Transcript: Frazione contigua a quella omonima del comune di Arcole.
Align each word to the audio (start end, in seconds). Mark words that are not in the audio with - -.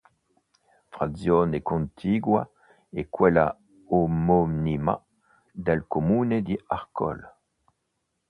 Frazione 0.89 1.61
contigua 1.61 2.41
a 2.41 3.05
quella 3.07 3.55
omonima 3.89 4.99
del 5.53 5.85
comune 5.87 6.41
di 6.41 6.59
Arcole. 6.65 7.35